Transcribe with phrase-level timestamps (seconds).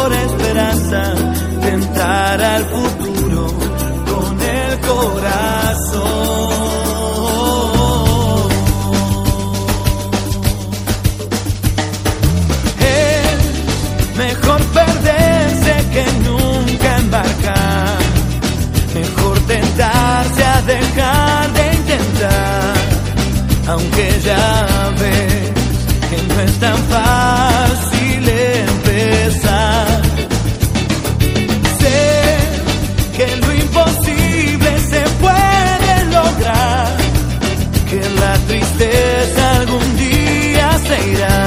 [26.61, 29.87] tan fácil empezar.
[31.79, 32.03] Sé
[33.17, 36.87] que lo imposible se puede lograr.
[37.89, 41.40] Que la tristeza algún día se irá.